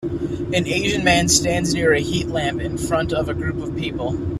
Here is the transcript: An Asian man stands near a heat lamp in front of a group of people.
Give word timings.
An 0.51 0.65
Asian 0.65 1.03
man 1.03 1.27
stands 1.27 1.75
near 1.75 1.93
a 1.93 1.99
heat 1.99 2.27
lamp 2.27 2.59
in 2.59 2.75
front 2.75 3.13
of 3.13 3.29
a 3.29 3.35
group 3.35 3.57
of 3.61 3.75
people. 3.77 4.15